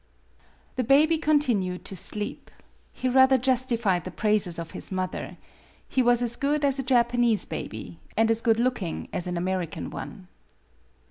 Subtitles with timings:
[0.77, 2.49] THE baby continued to sleep.
[2.91, 5.37] He rather justified the praises of his mother.
[5.87, 9.91] He was as good as a Japanese baby, and as good looking as an American
[9.91, 10.27] one.